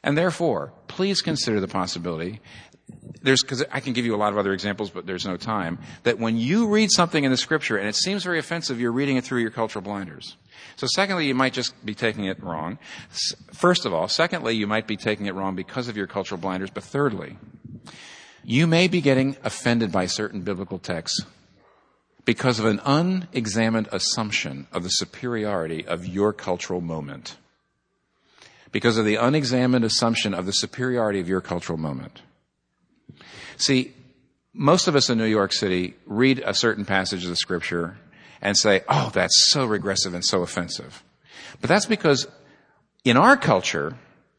[0.03, 2.41] And therefore, please consider the possibility
[3.21, 5.79] there's because I can give you a lot of other examples, but there's no time.
[6.03, 9.17] That when you read something in the scripture and it seems very offensive, you're reading
[9.17, 10.35] it through your cultural blinders.
[10.75, 12.79] So secondly, you might just be taking it wrong.
[13.53, 16.69] First of all, secondly, you might be taking it wrong because of your cultural blinders.
[16.69, 17.37] But thirdly,
[18.43, 21.25] you may be getting offended by certain biblical texts
[22.25, 27.37] because of an unexamined assumption of the superiority of your cultural moment.
[28.71, 32.21] Because of the unexamined assumption of the superiority of your cultural moment.
[33.57, 33.93] See,
[34.53, 37.97] most of us in New York City read a certain passage of the scripture
[38.41, 41.03] and say, oh, that's so regressive and so offensive.
[41.59, 42.27] But that's because
[43.03, 43.95] in our culture,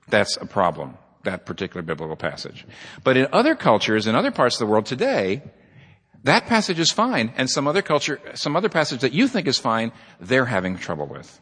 [0.09, 2.67] that's a problem, that particular biblical passage.
[3.05, 5.43] But in other cultures, in other parts of the world today,
[6.25, 9.59] That passage is fine, and some other culture, some other passage that you think is
[9.59, 11.41] fine, they're having trouble with.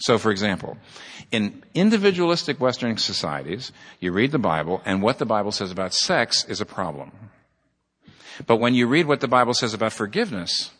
[0.00, 0.76] So, for example,
[1.30, 6.44] in individualistic Western societies, you read the Bible, and what the Bible says about sex
[6.44, 7.12] is a problem.
[8.46, 10.70] But when you read what the Bible says about forgiveness,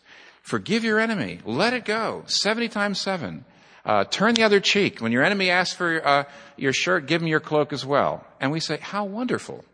[0.43, 3.45] forgive your enemy, let it go, 70 times 7.
[3.85, 5.01] Uh, turn the other cheek.
[5.01, 6.25] When your enemy asks for uh,
[6.57, 8.25] your shirt, give him your cloak as well.
[8.41, 9.65] And we say, how wonderful.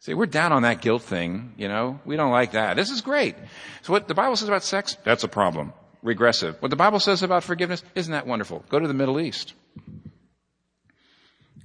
[0.00, 1.98] See, we're down on that guilt thing, you know.
[2.04, 2.76] We don't like that.
[2.76, 3.36] This is great.
[3.82, 5.72] So what the Bible says about sex, that's a problem.
[6.02, 6.60] Regressive.
[6.60, 8.62] What the Bible says about forgiveness, isn't that wonderful?
[8.68, 9.54] Go to the Middle East.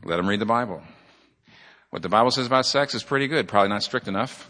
[0.06, 0.82] Let them read the Bible.
[1.90, 3.48] What the Bible says about sex is pretty good.
[3.48, 4.48] Probably not strict enough.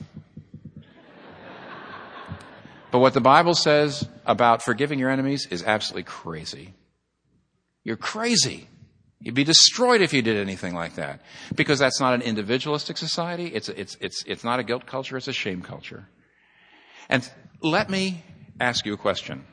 [2.92, 6.74] But what the Bible says about forgiving your enemies is absolutely crazy.
[7.84, 8.68] You're crazy.
[9.20, 11.22] You'd be destroyed if you did anything like that.
[11.54, 13.48] Because that's not an individualistic society.
[13.48, 15.18] It's, it's, it's, it's not a guilt culture.
[15.18, 16.08] It's a shame culture.
[17.10, 17.30] And
[17.62, 18.24] let me
[18.60, 19.46] ask you a question.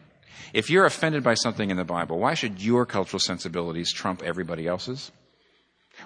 [0.52, 4.66] If you're offended by something in the Bible, why should your cultural sensibilities trump everybody
[4.66, 5.10] else's?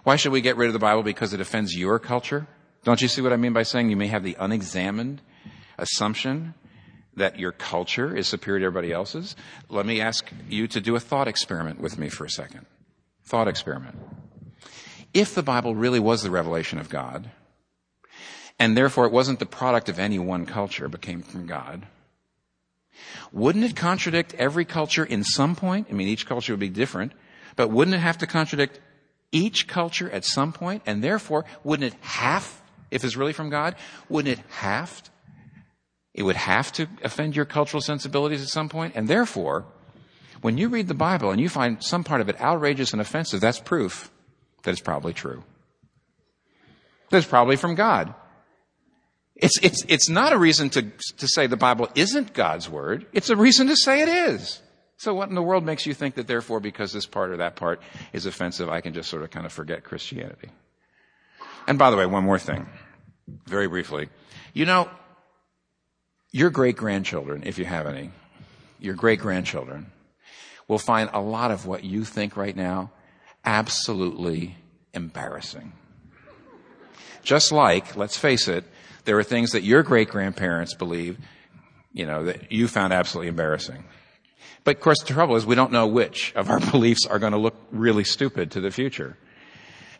[0.04, 2.46] Why should we get rid of the Bible because it offends your culture?
[2.84, 5.20] Don't you see what I mean by saying you may have the unexamined
[5.76, 6.54] assumption
[7.16, 9.36] that your culture is superior to everybody else's?
[9.68, 12.66] Let me ask you to do a thought experiment with me for a second.
[13.24, 13.98] Thought experiment.
[15.12, 17.30] If the Bible really was the revelation of God,
[18.58, 21.86] and therefore it wasn't the product of any one culture, but came from God,
[23.32, 25.88] wouldn't it contradict every culture in some point?
[25.90, 27.12] I mean, each culture would be different,
[27.56, 28.78] but wouldn't it have to contradict
[29.32, 30.82] each culture at some point?
[30.86, 33.76] And therefore, wouldn't it have, if it's really from God,
[34.08, 35.02] wouldn't it have
[36.14, 38.94] it would have to offend your cultural sensibilities at some point.
[38.96, 39.66] And therefore,
[40.40, 43.40] when you read the Bible and you find some part of it outrageous and offensive,
[43.40, 44.10] that's proof
[44.62, 45.44] that it's probably true.
[47.10, 48.14] That it's probably from God.
[49.36, 53.06] It's, it's, it's not a reason to, to say the Bible isn't God's word.
[53.12, 54.60] It's a reason to say it is.
[54.98, 57.56] So what in the world makes you think that therefore because this part or that
[57.56, 57.80] part
[58.12, 60.50] is offensive, I can just sort of kind of forget Christianity?
[61.66, 62.68] And by the way, one more thing.
[63.46, 64.10] Very briefly.
[64.52, 64.90] You know,
[66.32, 68.10] your great grandchildren, if you have any,
[68.78, 69.90] your great grandchildren
[70.68, 72.90] will find a lot of what you think right now
[73.44, 74.56] absolutely
[74.94, 75.72] embarrassing.
[77.22, 78.64] Just like, let's face it,
[79.04, 81.18] there are things that your great grandparents believe,
[81.92, 83.84] you know, that you found absolutely embarrassing.
[84.62, 87.32] But of course, the trouble is we don't know which of our beliefs are going
[87.32, 89.16] to look really stupid to the future.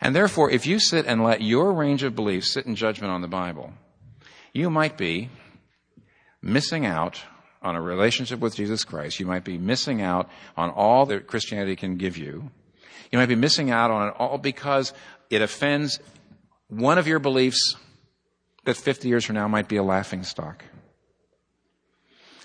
[0.00, 3.20] And therefore, if you sit and let your range of beliefs sit in judgment on
[3.20, 3.72] the Bible,
[4.52, 5.28] you might be
[6.42, 7.22] missing out
[7.62, 9.20] on a relationship with Jesus Christ.
[9.20, 12.50] You might be missing out on all that Christianity can give you.
[13.12, 14.92] You might be missing out on it all because
[15.28, 16.00] it offends
[16.68, 17.76] one of your beliefs
[18.64, 20.64] that 50 years from now might be a laughing stock.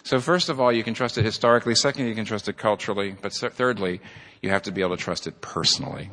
[0.03, 1.73] So first of all, you can trust it historically.
[1.75, 3.15] Secondly, you can trust it culturally.
[3.19, 4.01] But thirdly,
[4.41, 6.11] you have to be able to trust it personally.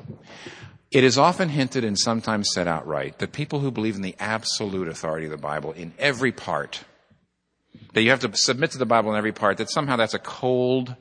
[0.91, 4.89] It is often hinted and sometimes said outright that people who believe in the absolute
[4.89, 6.85] authority of the Bible in every part
[7.93, 10.19] that you have to submit to the Bible in every part, that somehow that's a
[10.19, 10.95] cold,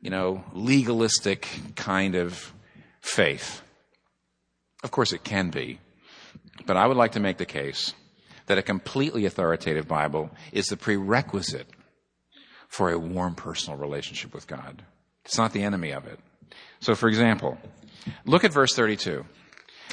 [0.00, 2.52] you know, legalistic kind of
[3.00, 3.62] faith.
[4.82, 5.78] Of course it can be.
[6.66, 7.92] But I would like to make the case
[8.46, 11.68] that a completely authoritative Bible is the prerequisite
[12.68, 14.82] for a warm personal relationship with God.
[15.24, 16.18] It's not the enemy of it.
[16.80, 17.58] So for example,
[18.24, 19.24] look at verse 32.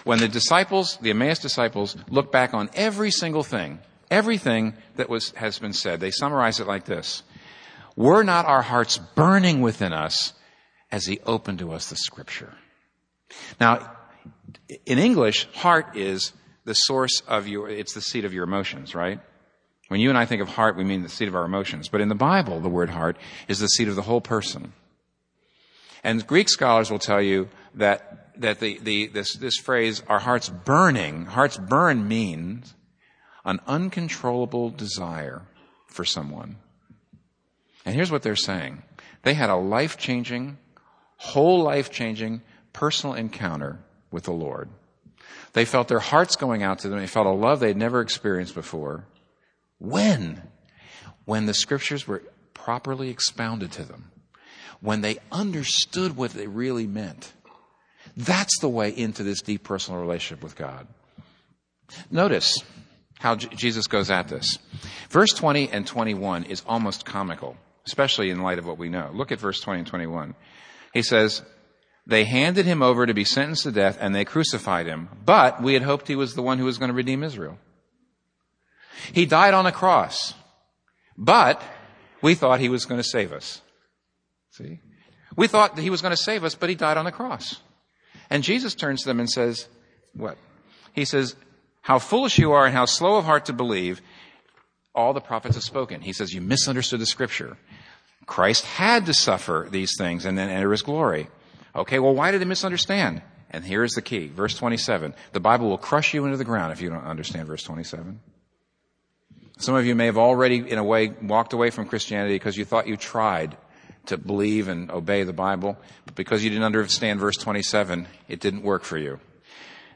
[0.03, 3.79] When the disciples, the Emmaus disciples, look back on every single thing
[4.13, 5.99] everything that was, has been said.
[5.99, 7.23] They summarize it like this.
[7.95, 10.33] Were not our hearts burning within us
[10.91, 12.53] as he opened to us the scripture?
[13.59, 13.91] Now,
[14.85, 16.31] in English, heart is
[16.63, 19.19] the source of your, it's the seat of your emotions, right?
[19.87, 21.89] When you and I think of heart, we mean the seat of our emotions.
[21.89, 24.73] But in the Bible, the word heart is the seat of the whole person.
[26.03, 30.49] And Greek scholars will tell you that, that the, the, this, this phrase, our hearts
[30.49, 32.75] burning, hearts burn means
[33.45, 35.41] an uncontrollable desire
[35.87, 36.57] for someone.
[37.85, 38.83] And here's what they're saying.
[39.23, 40.57] They had a life changing,
[41.17, 43.79] whole life changing personal encounter
[44.11, 44.69] with the Lord.
[45.53, 46.99] They felt their hearts going out to them.
[46.99, 49.05] They felt a love they'd never experienced before.
[49.77, 50.41] When?
[51.25, 54.11] When the scriptures were properly expounded to them.
[54.81, 57.31] When they understood what they really meant.
[58.17, 60.87] That's the way into this deep personal relationship with God.
[62.09, 62.57] Notice,
[63.19, 64.57] how J- Jesus goes at this.
[65.09, 69.11] Verse 20 and 21 is almost comical, especially in light of what we know.
[69.13, 70.35] Look at verse 20 and 21.
[70.93, 71.41] He says,
[72.05, 75.73] They handed him over to be sentenced to death and they crucified him, but we
[75.73, 77.57] had hoped he was the one who was going to redeem Israel.
[79.11, 80.33] He died on a cross.
[81.17, 81.61] But
[82.21, 83.61] we thought he was going to save us.
[84.51, 84.79] See?
[85.35, 87.59] We thought that he was going to save us, but he died on the cross.
[88.29, 89.67] And Jesus turns to them and says,
[90.13, 90.37] what?
[90.93, 91.35] He says,
[91.83, 94.01] how foolish you are and how slow of heart to believe
[94.95, 96.01] all the prophets have spoken.
[96.01, 97.57] He says, you misunderstood the scripture.
[98.25, 101.27] Christ had to suffer these things and then enter his glory.
[101.75, 103.21] Okay, well, why did they misunderstand?
[103.49, 104.27] And here's the key.
[104.27, 105.13] Verse 27.
[105.33, 108.19] The Bible will crush you into the ground if you don't understand verse 27.
[109.57, 112.63] Some of you may have already, in a way, walked away from Christianity because you
[112.65, 113.57] thought you tried
[114.05, 118.63] to believe and obey the Bible, but because you didn't understand verse 27, it didn't
[118.63, 119.19] work for you.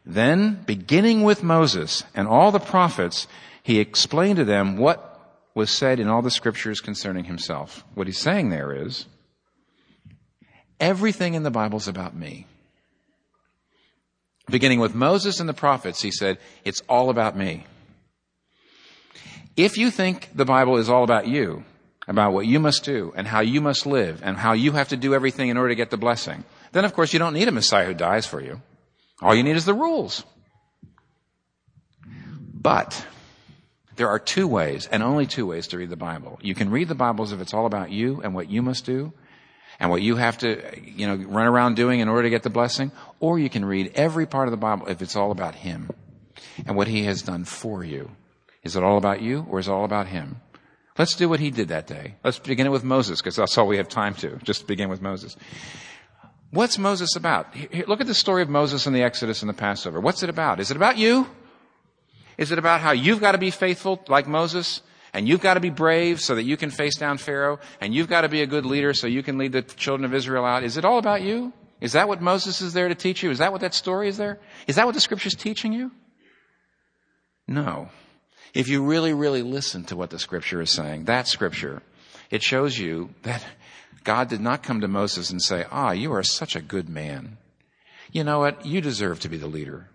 [0.09, 3.27] Then, beginning with Moses and all the prophets,
[3.61, 5.03] he explained to them what
[5.53, 7.83] was said in all the scriptures concerning himself.
[7.93, 9.05] What he's saying there is,
[10.79, 12.47] everything in the Bible is about me.
[14.49, 17.65] Beginning with Moses and the prophets, he said, it's all about me.
[19.57, 21.65] If you think the Bible is all about you,
[22.07, 24.95] about what you must do and how you must live and how you have to
[24.95, 27.51] do everything in order to get the blessing, then of course you don't need a
[27.51, 28.61] Messiah who dies for you.
[29.21, 30.23] All you need is the rules.
[32.53, 33.05] But
[33.95, 36.39] there are two ways, and only two ways to read the Bible.
[36.41, 38.85] You can read the Bible as if it's all about you and what you must
[38.85, 39.13] do
[39.79, 42.49] and what you have to, you know, run around doing in order to get the
[42.49, 45.89] blessing, or you can read every part of the Bible if it's all about Him
[46.65, 48.11] and what He has done for you.
[48.63, 50.41] Is it all about you or is it all about Him?
[50.97, 52.15] Let's do what He did that day.
[52.23, 55.01] Let's begin it with Moses because that's all we have time to, just begin with
[55.01, 55.37] Moses.
[56.51, 57.53] What's Moses about?
[57.53, 59.99] Here, look at the story of Moses and the Exodus and the Passover.
[59.99, 60.59] What's it about?
[60.59, 61.27] Is it about you?
[62.37, 64.81] Is it about how you've got to be faithful like Moses?
[65.13, 67.59] And you've got to be brave so that you can face down Pharaoh.
[67.81, 70.13] And you've got to be a good leader so you can lead the children of
[70.13, 70.63] Israel out.
[70.63, 71.53] Is it all about you?
[71.81, 73.31] Is that what Moses is there to teach you?
[73.31, 74.39] Is that what that story is there?
[74.67, 75.91] Is that what the scripture's teaching you?
[77.47, 77.89] No.
[78.53, 81.81] If you really, really listen to what the scripture is saying, that scripture,
[82.29, 83.43] it shows you that
[84.03, 87.37] God did not come to Moses and say, ah, you are such a good man.
[88.11, 88.65] You know what?
[88.65, 89.89] You deserve to be the leader.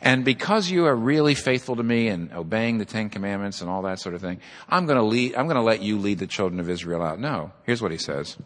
[0.00, 3.82] And because you are really faithful to me and obeying the Ten Commandments and all
[3.82, 6.26] that sort of thing, I'm going to lead, I'm going to let you lead the
[6.26, 7.20] children of Israel out.
[7.20, 7.52] No.
[7.64, 8.36] Here's what he says.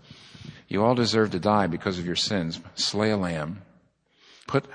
[0.69, 2.61] You all deserve to die because of your sins.
[2.75, 3.63] Slay a lamb.
[4.47, 4.67] Put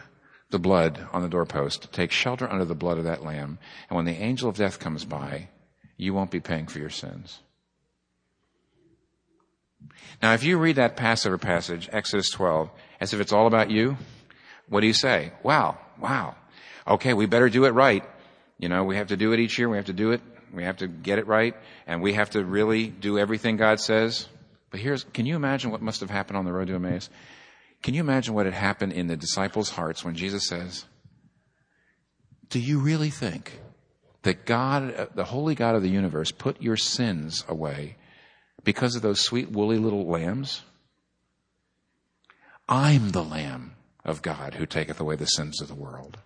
[0.50, 1.92] the blood on the doorpost.
[1.92, 3.60] Take shelter under the blood of that lamb.
[3.90, 5.50] And when the angel of death comes by,
[5.98, 7.40] you won't be paying for your sins.
[10.22, 13.98] Now, if you read that Passover passage, Exodus 12, as if it's all about you,
[14.70, 15.32] what do you say?
[15.44, 16.36] Wow, wow
[16.88, 18.04] okay, we better do it right.
[18.58, 19.70] You know, we have to do it each year.
[19.70, 20.22] We have to do it.
[20.54, 21.56] We have to get it right.
[21.88, 24.28] And we have to really do everything God says.
[24.70, 27.10] But here's, can you imagine what must have happened on the road to Emmaus?
[27.82, 30.86] Can you imagine what had happened in the disciples' hearts when Jesus says,
[32.50, 33.60] do you really think
[34.22, 37.96] that God, the holy God of the universe, put your sins away
[38.64, 40.64] because of those sweet woolly little lambs?
[42.68, 46.18] I'm the lamb of God who taketh away the sins of the world.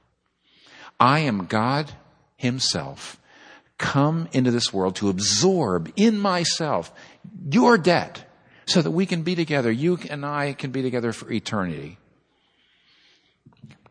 [0.99, 1.91] I am God
[2.37, 3.19] Himself
[3.77, 6.93] come into this world to absorb in myself
[7.49, 8.23] your debt
[8.65, 9.71] so that we can be together.
[9.71, 11.97] You and I can be together for eternity.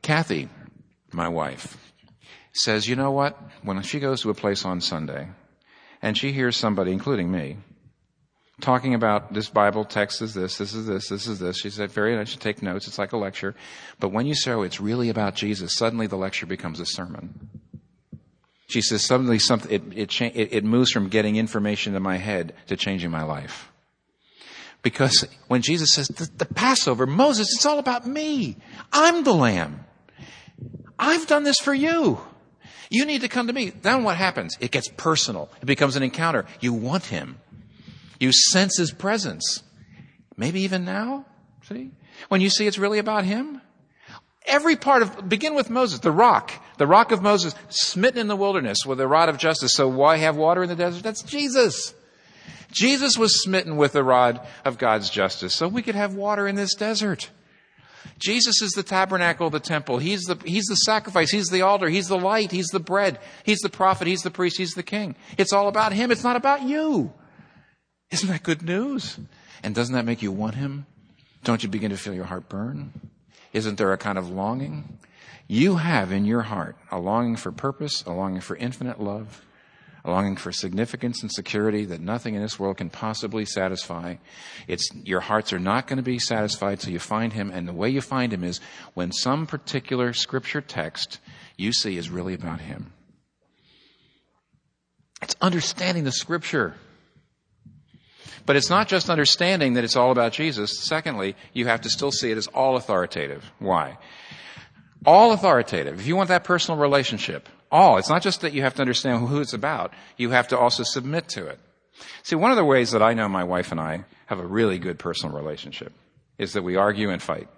[0.02, 0.48] Kathy,
[1.12, 1.76] my wife,
[2.52, 3.38] says, you know what?
[3.62, 5.28] When she goes to a place on Sunday
[6.02, 7.57] and she hears somebody, including me,
[8.60, 11.58] talking about this Bible text is this, this is this, this is this.
[11.58, 13.54] She said, very nice, you take notes, it's like a lecture.
[14.00, 17.50] But when you show it's really about Jesus, suddenly the lecture becomes a sermon.
[18.66, 22.16] She says, suddenly something, it, it, cha- it, it moves from getting information in my
[22.16, 23.70] head to changing my life.
[24.82, 28.56] Because when Jesus says, the, the Passover, Moses, it's all about me.
[28.92, 29.84] I'm the lamb.
[30.98, 32.20] I've done this for you.
[32.90, 33.70] You need to come to me.
[33.70, 34.56] Then what happens?
[34.60, 35.50] It gets personal.
[35.60, 36.46] It becomes an encounter.
[36.60, 37.38] You want him.
[38.24, 39.62] You sense his presence.
[40.34, 41.26] Maybe even now.
[41.68, 41.90] See?
[42.28, 43.60] When you see it's really about him.
[44.46, 48.37] Every part of, begin with Moses, the rock, the rock of Moses, smitten in the
[48.37, 49.74] wilderness with a rod of justice.
[49.74, 51.02] So why have water in the desert?
[51.02, 51.92] That's Jesus.
[52.72, 56.56] Jesus was smitten with the rod of God's justice so we could have water in
[56.56, 57.30] this desert.
[58.18, 59.98] Jesus is the tabernacle, the temple.
[59.98, 61.30] He's the, he's the sacrifice.
[61.30, 61.90] He's the altar.
[61.90, 62.53] He's the light.
[62.53, 63.18] He's the bread.
[63.44, 64.07] He's the prophet.
[64.07, 64.57] He's the priest.
[64.57, 65.14] He's the king.
[65.36, 66.11] It's all about him.
[66.11, 67.12] It's not about you.
[68.11, 69.18] Isn't that good news?
[69.62, 70.86] And doesn't that make you want him?
[71.42, 72.92] Don't you begin to feel your heart burn?
[73.52, 74.98] Isn't there a kind of longing?
[75.46, 79.44] You have in your heart a longing for purpose, a longing for infinite love,
[80.05, 84.16] a longing for significance and security that nothing in this world can possibly satisfy.
[84.66, 87.72] It's, your hearts are not going to be satisfied till you find Him, and the
[87.72, 88.61] way you find Him is
[88.94, 91.20] when some particular scripture text
[91.57, 92.92] you see is really about Him.
[95.22, 96.74] It's understanding the scripture
[98.47, 100.78] But it's not just understanding that it's all about Jesus.
[100.80, 103.51] Secondly, you have to still see it as all authoritative.
[103.59, 103.99] Why?
[105.07, 106.01] All authoritative.
[106.01, 107.99] If you want that personal relationship, all.
[107.99, 109.92] It's not just that you have to understand who it's about.
[110.16, 111.59] You have to also submit to it.
[112.22, 114.78] See, one of the ways that I know my wife and I have a really
[114.78, 115.92] good personal relationship
[116.38, 117.49] is that we argue and fight.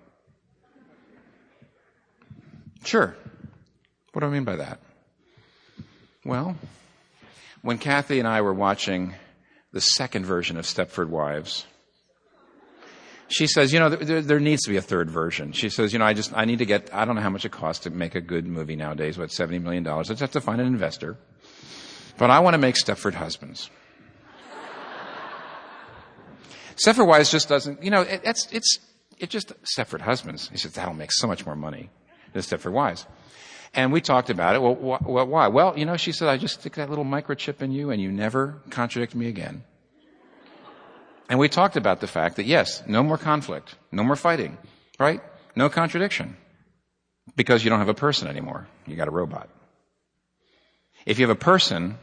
[2.84, 3.16] Sure.
[4.12, 4.80] What do I mean by that?
[6.24, 6.56] Well,
[7.62, 9.14] when Kathy and I were watching
[9.72, 11.66] the second version of Stepford Wives,
[13.28, 15.52] she says, you know, there, there, needs to be a third version.
[15.52, 17.44] She says, you know, I just, I need to get, I don't know how much
[17.44, 19.86] it costs to make a good movie nowadays, what, $70 million.
[19.86, 21.16] I just have to find an investor.
[22.18, 23.68] But I want to make Stepford Husbands.
[26.76, 28.78] Stepford Wives just doesn't, you know, it, it's, it's,
[29.18, 30.48] it just, Stepford Husbands.
[30.50, 31.90] He says, that'll make so much more money
[32.32, 33.06] than Stepford Wives.
[33.74, 34.62] And we talked about it.
[34.62, 35.48] Well, wh- wh- why?
[35.48, 38.10] Well, you know, she said, I just stick that little microchip in you and you
[38.10, 39.64] never contradict me again.
[41.28, 44.58] And we talked about the fact that yes, no more conflict, no more fighting,
[44.98, 45.20] right?
[45.56, 46.36] No contradiction.
[47.34, 48.68] Because you don't have a person anymore.
[48.86, 49.48] You got a robot.
[51.04, 51.98] If you have a person,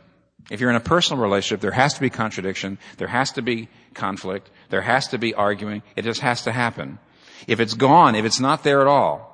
[0.51, 3.69] if you're in a personal relationship, there has to be contradiction, there has to be
[3.93, 6.99] conflict, there has to be arguing, it just has to happen.
[7.47, 9.32] If it's gone, if it's not there at all,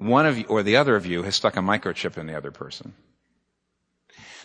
[0.00, 2.50] one of you or the other of you has stuck a microchip in the other
[2.50, 2.94] person.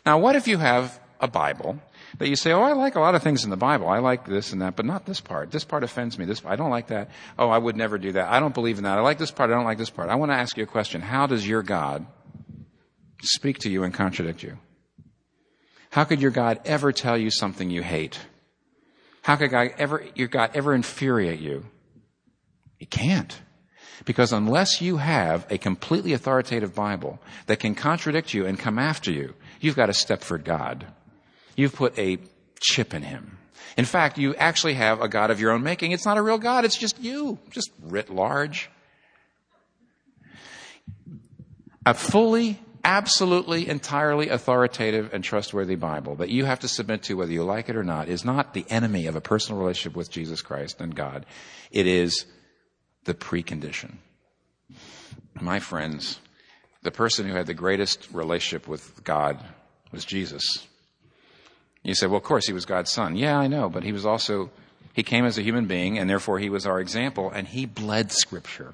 [0.06, 1.80] Now what if you have a Bible
[2.18, 3.88] that you say, oh, I like a lot of things in the Bible.
[3.88, 5.52] I like this and that, but not this part.
[5.52, 6.26] This part offends me.
[6.26, 7.10] This, I don't like that.
[7.40, 8.30] Oh, I would never do that.
[8.30, 8.98] I don't believe in that.
[8.98, 9.50] I like this part.
[9.50, 10.10] I don't like this part.
[10.10, 11.02] I want to ask you a question.
[11.02, 12.06] How does your God
[13.22, 14.58] speak to you and contradict you?
[15.90, 18.20] How could your God ever tell you something you hate?
[19.22, 21.66] How could God ever, your God ever infuriate you?
[22.78, 23.40] He can't.
[24.04, 29.12] Because unless you have a completely authoritative Bible that can contradict you and come after
[29.12, 30.86] you, you've got a Stepford God.
[31.56, 32.18] You've put a
[32.60, 33.38] chip in him.
[33.78, 35.92] In fact, you actually have a God of your own making.
[35.92, 38.70] It's not a real God, it's just you, just writ large.
[41.86, 47.32] A fully, absolutely, entirely authoritative and trustworthy Bible that you have to submit to whether
[47.32, 50.42] you like it or not is not the enemy of a personal relationship with Jesus
[50.42, 51.26] Christ and God.
[51.72, 52.26] It is
[53.06, 53.96] the precondition.
[55.40, 56.20] My friends,
[56.84, 59.44] the person who had the greatest relationship with God
[59.92, 60.44] was Jesus.
[61.84, 63.16] You say, well, of course, he was God's son.
[63.16, 64.50] Yeah, I know, but he was also,
[64.94, 68.12] he came as a human being, and therefore he was our example, and he bled
[68.12, 68.74] Scripture.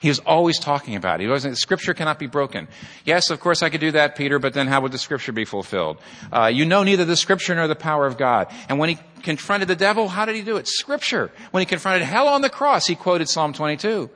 [0.00, 1.24] He was always talking about it.
[1.24, 2.68] He wasn't, Scripture cannot be broken.
[3.04, 5.44] Yes, of course I could do that, Peter, but then how would the Scripture be
[5.44, 5.98] fulfilled?
[6.32, 8.48] Uh, you know neither the Scripture nor the power of God.
[8.68, 10.68] And when he confronted the devil, how did he do it?
[10.68, 11.32] Scripture.
[11.50, 14.08] When he confronted hell on the cross, he quoted Psalm 22.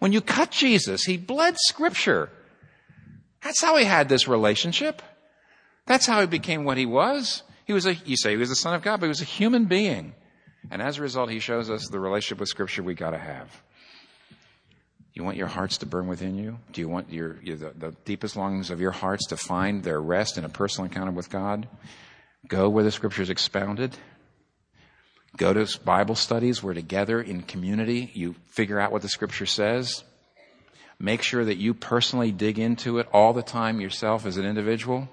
[0.00, 2.30] When you cut Jesus, he bled Scripture.
[3.42, 5.02] That's how he had this relationship.
[5.86, 7.42] That's how he became what he was.
[7.64, 9.24] He was a, you say he was the son of God, but he was a
[9.24, 10.14] human being.
[10.70, 13.62] And as a result, he shows us the relationship with scripture we gotta have.
[15.14, 16.58] You want your hearts to burn within you?
[16.72, 20.00] Do you want your, your the, the deepest longings of your hearts to find their
[20.00, 21.68] rest in a personal encounter with God?
[22.46, 23.96] Go where the scripture is expounded.
[25.36, 30.04] Go to Bible studies where together in community you figure out what the scripture says.
[30.98, 35.08] Make sure that you personally dig into it all the time yourself as an individual.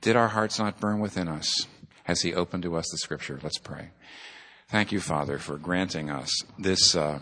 [0.00, 1.66] Did our hearts not burn within us
[2.06, 3.38] as He opened to us the Scripture?
[3.42, 3.90] Let's pray.
[4.68, 7.18] Thank you, Father, for granting us this uh,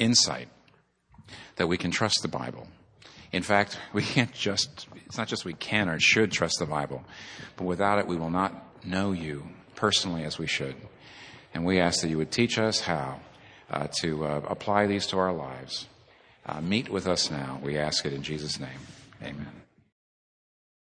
[0.00, 0.48] insight
[1.56, 2.66] that we can trust the Bible.
[3.32, 7.04] In fact, we can't just, it's not just we can or should trust the Bible,
[7.56, 9.44] but without it, we will not know you
[9.76, 10.74] personally as we should.
[11.54, 13.20] And we ask that you would teach us how
[13.70, 15.86] uh, to uh, apply these to our lives.
[16.46, 17.60] Uh, meet with us now.
[17.62, 18.80] We ask it in Jesus' name.
[19.22, 19.59] Amen.